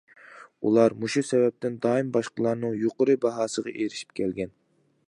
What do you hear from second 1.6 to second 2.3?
دائىم